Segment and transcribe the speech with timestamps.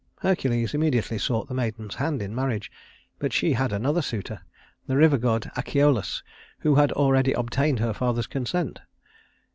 [0.23, 2.71] Hercules immediately sought the maiden's hand in marriage;
[3.19, 4.41] but she had another suitor,
[4.87, 6.23] the river god Achelous,
[6.61, 8.79] who had already obtained her father's consent.